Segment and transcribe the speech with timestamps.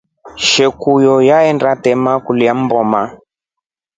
[0.49, 3.01] Shekuyo nyaenda tema kulya mboma.